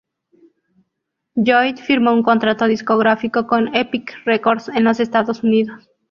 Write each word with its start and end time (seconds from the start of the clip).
Lloyd 1.35 1.77
firmó 1.77 2.11
un 2.11 2.23
contrato 2.23 2.65
discográfico 2.65 3.45
con 3.45 3.75
Epic 3.75 4.15
Records 4.25 4.67
en 4.69 4.83
los 4.83 4.99
Estados 4.99 5.43
Unidos. 5.43 5.91